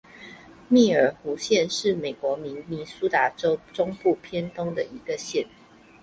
[0.67, 5.45] 密尔湖县是美国明尼苏达州中部偏东的一个县。